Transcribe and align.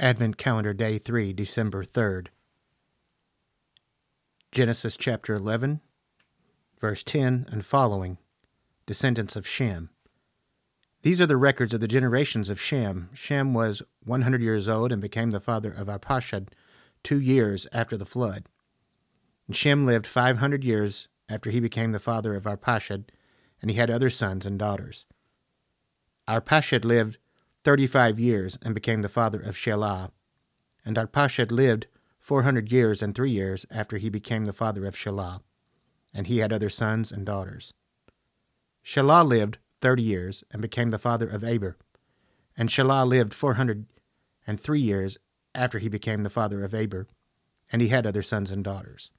Advent 0.00 0.36
Calendar 0.36 0.72
Day 0.72 0.96
3, 0.96 1.32
December 1.32 1.82
3rd. 1.82 2.28
Genesis 4.52 4.96
chapter 4.96 5.34
11, 5.34 5.80
verse 6.78 7.02
10 7.02 7.46
and 7.50 7.64
following. 7.64 8.18
Descendants 8.86 9.34
of 9.34 9.44
Shem. 9.44 9.90
These 11.02 11.20
are 11.20 11.26
the 11.26 11.36
records 11.36 11.74
of 11.74 11.80
the 11.80 11.88
generations 11.88 12.48
of 12.48 12.60
Shem. 12.60 13.10
Shem 13.12 13.52
was 13.54 13.82
100 14.04 14.40
years 14.40 14.68
old 14.68 14.92
and 14.92 15.02
became 15.02 15.32
the 15.32 15.40
father 15.40 15.72
of 15.72 15.88
Arpachshad 15.88 16.50
two 17.02 17.18
years 17.18 17.66
after 17.72 17.96
the 17.96 18.06
flood. 18.06 18.44
And 19.48 19.56
Shem 19.56 19.84
lived 19.84 20.06
500 20.06 20.62
years 20.62 21.08
after 21.28 21.50
he 21.50 21.58
became 21.58 21.90
the 21.90 21.98
father 21.98 22.36
of 22.36 22.44
Arpachshad, 22.44 23.06
and 23.60 23.68
he 23.68 23.76
had 23.76 23.90
other 23.90 24.10
sons 24.10 24.46
and 24.46 24.60
daughters. 24.60 25.06
Arpachshad 26.28 26.84
lived 26.84 27.18
35 27.68 28.18
years 28.18 28.58
and 28.62 28.74
became 28.74 29.02
the 29.02 29.10
father 29.10 29.42
of 29.42 29.54
Shelah. 29.54 30.10
And 30.86 30.96
Arpachshad 30.96 31.50
lived 31.50 31.86
400 32.18 32.72
years 32.72 33.02
and 33.02 33.14
three 33.14 33.30
years 33.30 33.66
after 33.70 33.98
he 33.98 34.08
became 34.08 34.46
the 34.46 34.54
father 34.54 34.86
of 34.86 34.94
Shelah, 34.94 35.42
and 36.14 36.28
he 36.28 36.38
had 36.38 36.50
other 36.50 36.70
sons 36.70 37.12
and 37.12 37.26
daughters. 37.26 37.74
Shelah 38.82 39.22
lived 39.22 39.58
30 39.82 40.02
years 40.02 40.44
and 40.50 40.62
became 40.62 40.88
the 40.88 40.98
father 40.98 41.28
of 41.28 41.44
Eber. 41.44 41.76
And 42.56 42.70
Shelah 42.70 43.06
lived 43.06 43.34
403 43.34 44.80
years 44.80 45.18
after 45.54 45.78
he 45.78 45.90
became 45.90 46.22
the 46.22 46.30
father 46.30 46.64
of 46.64 46.72
Eber, 46.72 47.06
and 47.70 47.82
he 47.82 47.88
had 47.88 48.06
other 48.06 48.22
sons 48.22 48.50
and 48.50 48.64
daughters. 48.64 49.10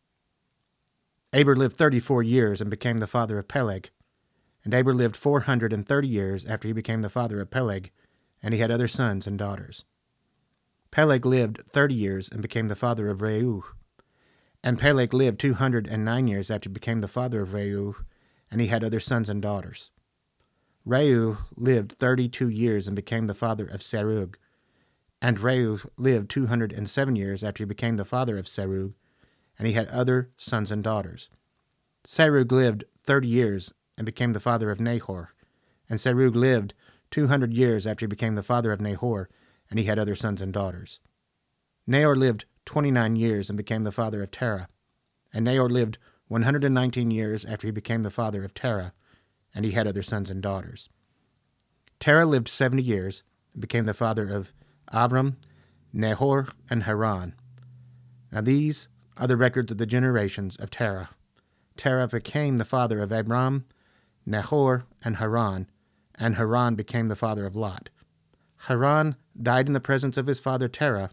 Eber 1.32 1.56
lived 1.56 1.78
34 1.78 2.24
years 2.24 2.62
and 2.62 2.72
became 2.72 2.98
the 2.98 3.06
father 3.06 3.38
of 3.38 3.48
Peleg. 3.48 3.92
And 4.64 4.74
Eber 4.74 4.96
lived 4.96 5.16
430 5.16 6.08
years 6.08 6.46
after 6.46 6.68
he 6.68 6.74
became 6.74 7.04
the 7.04 7.10
father 7.10 7.40
of 7.42 7.52
Peleg, 7.52 7.92
and 8.42 8.54
he 8.54 8.60
had 8.60 8.72
other 8.72 8.88
sons 8.88 9.28
and 9.28 9.38
daughters. 9.38 9.86
Peleg 10.92 11.26
lived 11.26 11.62
30 11.72 11.94
years 11.94 12.30
and 12.30 12.42
became 12.42 12.68
the 12.68 12.76
father 12.76 13.10
of 13.10 13.20
Reu. 13.20 13.62
And 14.64 14.80
Peleg 14.80 15.14
lived 15.14 15.40
209 15.40 16.28
years 16.28 16.52
after 16.52 16.70
he 16.70 16.74
became 16.74 17.02
the 17.02 17.08
father 17.08 17.42
of 17.42 17.50
Reu, 17.50 17.96
and 18.52 18.60
he 18.60 18.68
had 18.68 18.84
other 18.84 19.00
sons 19.00 19.30
and 19.30 19.42
daughters. 19.42 19.92
Reu 20.88 21.38
lived 21.56 21.94
32 21.94 22.50
years 22.50 22.88
and 22.88 22.96
became 22.96 23.28
the 23.28 23.34
father 23.34 23.68
of 23.68 23.82
Serug. 23.82 24.36
And 25.22 25.38
Reu 25.38 25.88
lived 25.98 26.30
207 26.32 27.16
years 27.16 27.44
after 27.44 27.64
he 27.64 27.68
became 27.68 27.98
the 27.98 28.06
father 28.06 28.38
of 28.38 28.46
Serug, 28.46 28.94
and 29.58 29.68
he 29.68 29.74
had 29.74 29.88
other 29.90 30.32
sons 30.38 30.72
and 30.72 30.84
daughters. 30.84 31.30
Serug 32.06 32.52
lived 32.52 32.86
30 33.04 33.28
years 33.28 33.74
and 33.98 34.06
became 34.06 34.34
the 34.34 34.40
father 34.40 34.72
of 34.72 34.80
Nahor. 34.80 35.34
And 35.90 36.00
Serug 36.00 36.36
lived 36.36 36.74
200 37.12 37.54
years 37.54 37.88
after 37.88 38.06
he 38.06 38.10
became 38.10 38.36
the 38.36 38.44
father 38.44 38.72
of 38.72 38.82
Nahor, 38.82 39.30
and 39.70 39.80
he 39.80 39.86
had 39.86 40.00
other 40.00 40.16
sons 40.16 40.42
and 40.42 40.54
daughters. 40.54 41.00
Nahor 41.88 42.16
lived 42.16 42.46
29 42.66 43.16
years 43.16 43.50
and 43.50 43.58
became 43.58 43.84
the 43.84 43.92
father 43.92 44.22
of 44.22 44.32
Terah. 44.32 44.68
And 45.34 45.46
Nahor 45.46 45.70
lived 45.70 45.98
119 46.28 47.12
years 47.12 47.46
after 47.46 47.68
he 47.68 47.72
became 47.72 48.04
the 48.04 48.12
father 48.12 48.44
of 48.44 48.54
Terah, 48.54 48.94
and 49.54 49.66
he 49.66 49.72
had 49.72 49.88
other 49.88 50.04
sons 50.04 50.30
and 50.30 50.42
daughters. 50.42 50.90
Terah 52.00 52.26
lived 52.26 52.48
70 52.48 52.82
years 52.82 53.24
and 53.54 53.62
became 53.62 53.86
the 53.86 53.94
father 53.94 54.30
of 54.30 54.54
Abram, 54.90 55.38
Nahor, 55.92 56.50
and 56.70 56.84
Haran. 56.84 57.36
Now 58.32 58.42
these 58.42 58.88
are 59.18 59.28
the 59.28 59.38
records 59.38 59.72
of 59.72 59.80
the 59.80 59.86
generations 59.86 60.56
of 60.56 60.70
Terah. 60.70 61.10
Terah 61.76 62.08
became 62.08 62.58
the 62.58 62.66
father 62.66 63.00
of 63.00 63.12
Abram, 63.12 63.66
Nahor, 64.26 64.86
and 65.04 65.18
Haran, 65.18 65.68
and 66.20 66.36
Haran 66.36 66.76
became 66.76 67.08
the 67.08 67.16
father 67.16 67.46
of 67.46 67.56
Lot. 67.56 67.90
Haran 68.68 69.16
died 69.42 69.68
in 69.68 69.74
the 69.74 69.80
presence 69.80 70.18
of 70.18 70.28
his 70.28 70.40
father 70.40 70.68
Terah 70.68 71.12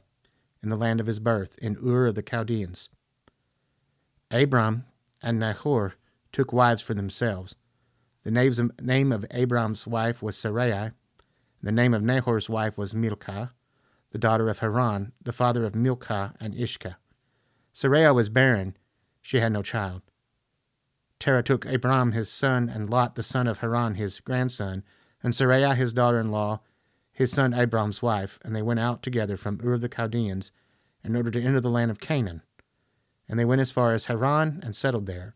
in 0.62 0.68
the 0.68 0.76
land 0.76 1.00
of 1.00 1.06
his 1.06 1.20
birth, 1.20 1.56
in 1.58 1.76
Ur 1.76 2.06
of 2.06 2.16
the 2.16 2.22
Chaldeans. 2.22 2.88
Abram 4.32 4.84
and 5.22 5.38
Nahor 5.38 5.94
took 6.32 6.52
wives 6.52 6.82
for 6.82 6.94
themselves. 6.94 7.54
The 8.24 8.72
name 8.82 9.12
of 9.12 9.24
Abram's 9.30 9.86
wife 9.86 10.20
was 10.20 10.36
Sarai. 10.36 10.90
The 11.62 11.72
name 11.72 11.94
of 11.94 12.02
Nahor's 12.02 12.48
wife 12.48 12.76
was 12.76 12.94
Milcah, 12.94 13.52
the 14.10 14.18
daughter 14.18 14.48
of 14.48 14.58
Haran, 14.58 15.12
the 15.22 15.32
father 15.32 15.64
of 15.64 15.76
Milcah 15.76 16.34
and 16.40 16.54
Ishcah. 16.54 16.96
Sarai 17.72 18.10
was 18.10 18.28
barren, 18.28 18.76
she 19.22 19.38
had 19.38 19.52
no 19.52 19.62
child. 19.62 20.02
Terah 21.18 21.42
took 21.42 21.64
Abram 21.64 22.12
his 22.12 22.30
son, 22.30 22.68
and 22.68 22.90
Lot 22.90 23.14
the 23.14 23.22
son 23.22 23.46
of 23.46 23.58
Haran 23.58 23.94
his 23.94 24.20
grandson, 24.20 24.84
and 25.22 25.34
Sarai 25.34 25.74
his 25.74 25.92
daughter 25.92 26.20
in 26.20 26.30
law, 26.30 26.60
his 27.12 27.32
son 27.32 27.54
Abram's 27.54 28.02
wife, 28.02 28.38
and 28.44 28.54
they 28.54 28.62
went 28.62 28.80
out 28.80 29.02
together 29.02 29.36
from 29.36 29.60
Ur 29.64 29.72
of 29.72 29.80
the 29.80 29.88
Chaldeans 29.88 30.52
in 31.02 31.16
order 31.16 31.30
to 31.30 31.42
enter 31.42 31.60
the 31.60 31.70
land 31.70 31.90
of 31.90 32.00
Canaan. 32.00 32.42
And 33.28 33.38
they 33.38 33.44
went 33.44 33.60
as 33.60 33.72
far 33.72 33.92
as 33.92 34.04
Haran 34.04 34.60
and 34.62 34.76
settled 34.76 35.06
there. 35.06 35.34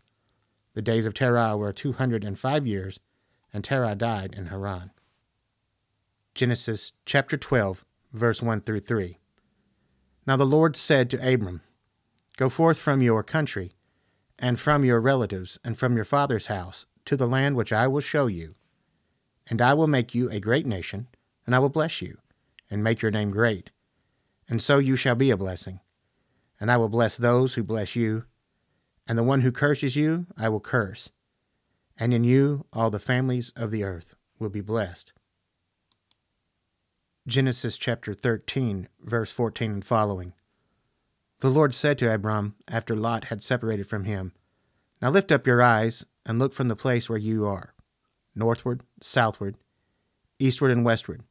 The 0.74 0.82
days 0.82 1.06
of 1.06 1.14
Terah 1.14 1.56
were 1.56 1.72
two 1.72 1.92
hundred 1.92 2.22
and 2.22 2.38
five 2.38 2.66
years, 2.66 3.00
and 3.52 3.64
Terah 3.64 3.94
died 3.94 4.34
in 4.34 4.46
Haran. 4.46 4.90
Genesis 6.34 6.92
chapter 7.06 7.36
12, 7.36 7.84
verse 8.12 8.40
1 8.40 8.60
through 8.60 8.80
3. 8.80 9.18
Now 10.26 10.36
the 10.36 10.46
Lord 10.46 10.76
said 10.76 11.10
to 11.10 11.34
Abram, 11.34 11.62
Go 12.36 12.48
forth 12.48 12.78
from 12.78 13.02
your 13.02 13.22
country 13.22 13.72
and 14.40 14.58
from 14.58 14.84
your 14.84 15.00
relatives, 15.00 15.58
and 15.62 15.78
from 15.78 15.94
your 15.94 16.04
father's 16.04 16.46
house, 16.46 16.86
to 17.04 17.16
the 17.16 17.28
land 17.28 17.54
which 17.56 17.72
I 17.72 17.86
will 17.86 18.00
show 18.00 18.26
you. 18.26 18.54
And 19.46 19.60
I 19.60 19.74
will 19.74 19.86
make 19.86 20.14
you 20.14 20.30
a 20.30 20.40
great 20.40 20.66
nation, 20.66 21.08
and 21.46 21.54
I 21.54 21.58
will 21.58 21.68
bless 21.68 22.00
you, 22.00 22.18
and 22.70 22.82
make 22.82 23.02
your 23.02 23.10
name 23.10 23.30
great. 23.30 23.70
And 24.48 24.62
so 24.62 24.78
you 24.78 24.96
shall 24.96 25.14
be 25.14 25.30
a 25.30 25.36
blessing. 25.36 25.80
And 26.58 26.72
I 26.72 26.78
will 26.78 26.88
bless 26.88 27.16
those 27.16 27.54
who 27.54 27.62
bless 27.62 27.94
you, 27.94 28.24
and 29.06 29.18
the 29.18 29.22
one 29.22 29.42
who 29.42 29.52
curses 29.52 29.94
you 29.94 30.26
I 30.38 30.48
will 30.48 30.60
curse. 30.60 31.10
And 31.98 32.14
in 32.14 32.24
you 32.24 32.64
all 32.72 32.90
the 32.90 32.98
families 32.98 33.52
of 33.54 33.70
the 33.70 33.84
earth 33.84 34.16
will 34.38 34.48
be 34.48 34.62
blessed. 34.62 35.12
Genesis 37.26 37.76
chapter 37.76 38.14
13, 38.14 38.88
verse 39.00 39.30
14 39.30 39.70
and 39.70 39.84
following. 39.84 40.32
The 41.40 41.50
Lord 41.50 41.72
said 41.72 41.96
to 41.98 42.12
Abram, 42.12 42.54
after 42.68 42.94
Lot 42.94 43.24
had 43.24 43.42
separated 43.42 43.88
from 43.88 44.04
him, 44.04 44.32
Now 45.00 45.08
lift 45.08 45.32
up 45.32 45.46
your 45.46 45.62
eyes 45.62 46.04
and 46.26 46.38
look 46.38 46.52
from 46.52 46.68
the 46.68 46.76
place 46.76 47.08
where 47.08 47.18
you 47.18 47.46
are, 47.46 47.74
northward, 48.34 48.82
southward, 49.00 49.56
eastward, 50.38 50.70
and 50.70 50.84
westward. 50.84 51.22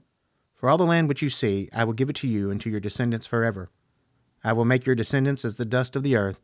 For 0.55 0.67
all 0.67 0.79
the 0.79 0.85
land 0.85 1.07
which 1.07 1.21
you 1.21 1.29
see, 1.29 1.69
I 1.71 1.83
will 1.83 1.93
give 1.93 2.09
it 2.09 2.15
to 2.17 2.27
you 2.27 2.49
and 2.49 2.59
to 2.61 2.71
your 2.71 2.79
descendants 2.79 3.27
forever. 3.27 3.69
I 4.43 4.51
will 4.53 4.65
make 4.65 4.87
your 4.87 4.95
descendants 4.95 5.45
as 5.45 5.57
the 5.57 5.65
dust 5.65 5.95
of 5.95 6.01
the 6.01 6.15
earth, 6.15 6.39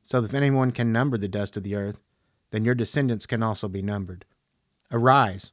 so 0.00 0.20
that 0.20 0.28
if 0.28 0.34
anyone 0.34 0.70
can 0.70 0.92
number 0.92 1.18
the 1.18 1.26
dust 1.26 1.56
of 1.56 1.64
the 1.64 1.74
earth, 1.74 2.00
then 2.52 2.64
your 2.64 2.76
descendants 2.76 3.26
can 3.26 3.42
also 3.42 3.66
be 3.66 3.82
numbered. 3.82 4.26
Arise, 4.92 5.50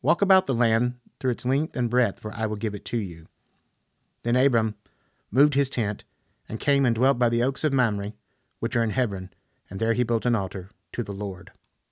walk 0.00 0.22
about 0.22 0.46
the 0.46 0.54
land 0.54 0.94
through 1.20 1.32
its 1.32 1.44
length 1.44 1.76
and 1.76 1.90
breadth, 1.90 2.18
for 2.20 2.32
I 2.32 2.46
will 2.46 2.56
give 2.56 2.74
it 2.74 2.86
to 2.86 2.96
you. 2.96 3.26
Then 4.22 4.34
Abram 4.34 4.76
moved 5.30 5.52
his 5.52 5.68
tent 5.68 6.04
and 6.48 6.60
came 6.60 6.86
and 6.86 6.94
dwelt 6.94 7.18
by 7.18 7.28
the 7.28 7.42
oaks 7.42 7.64
of 7.64 7.72
Mamre, 7.72 8.12
which 8.60 8.76
are 8.76 8.82
in 8.82 8.90
Hebron, 8.90 9.30
and 9.68 9.80
there 9.80 9.94
he 9.94 10.02
built 10.02 10.26
an 10.26 10.34
altar 10.34 10.70
to 10.92 11.02
the 11.02 11.12
Lord. 11.12 11.52